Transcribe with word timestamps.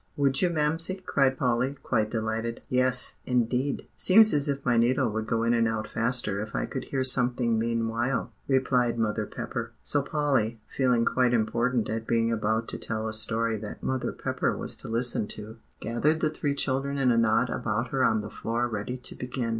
"Would 0.17 0.41
you, 0.41 0.49
Mamsie?" 0.49 1.03
cried 1.05 1.37
Polly, 1.37 1.75
quite 1.83 2.09
delighted. 2.09 2.63
"Yes, 2.69 3.17
indeed. 3.27 3.87
Seems 3.95 4.33
as 4.33 4.49
if 4.49 4.65
my 4.65 4.75
needle 4.75 5.07
would 5.11 5.27
go 5.27 5.43
in 5.43 5.53
and 5.53 5.67
out 5.67 5.87
faster 5.87 6.41
if 6.41 6.55
I 6.55 6.65
could 6.65 6.85
hear 6.85 7.03
something 7.03 7.59
meanwhile," 7.59 8.31
replied 8.47 8.97
Mother 8.97 9.27
Pepper. 9.27 9.73
So 9.83 10.01
Polly, 10.01 10.59
feeling 10.67 11.05
quite 11.05 11.35
important 11.35 11.87
at 11.91 12.07
being 12.07 12.31
about 12.31 12.67
to 12.69 12.79
tell 12.79 13.07
a 13.07 13.13
story 13.13 13.57
that 13.57 13.83
Mother 13.83 14.11
Pepper 14.11 14.57
was 14.57 14.75
to 14.77 14.87
listen 14.87 15.27
to, 15.37 15.57
gathered 15.81 16.19
the 16.19 16.31
three 16.31 16.55
children 16.55 16.97
in 16.97 17.11
a 17.11 17.17
knot 17.19 17.51
about 17.51 17.89
her 17.89 18.03
on 18.03 18.21
the 18.21 18.31
floor 18.31 18.67
ready 18.67 18.97
to 18.97 19.13
begin. 19.13 19.49